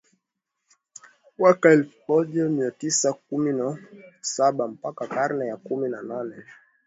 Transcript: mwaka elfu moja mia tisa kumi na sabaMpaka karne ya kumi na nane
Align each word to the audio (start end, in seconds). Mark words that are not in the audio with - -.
mwaka 1.37 1.69
elfu 1.71 1.97
moja 2.07 2.45
mia 2.49 2.71
tisa 2.71 3.13
kumi 3.13 3.53
na 3.53 3.77
sabaMpaka 4.21 5.07
karne 5.07 5.47
ya 5.47 5.57
kumi 5.57 5.89
na 5.89 6.01
nane 6.01 6.35